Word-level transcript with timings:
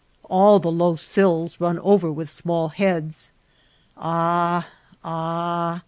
All 0.31 0.57
the 0.57 0.71
low 0.71 0.95
sills 0.95 1.59
run 1.61 1.77
over 1.77 2.11
with 2.11 2.27
small 2.27 2.69
heads. 2.69 3.33
Ah, 3.99 4.67
ah 5.03 5.79